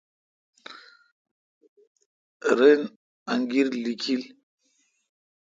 [2.57, 2.81] رن
[3.33, 4.21] انگیر لیکیل۔